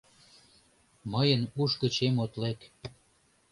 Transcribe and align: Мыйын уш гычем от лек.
Мыйын 1.11 1.41
уш 1.61 1.71
гычем 1.81 2.15
от 2.23 2.33
лек. 2.41 2.59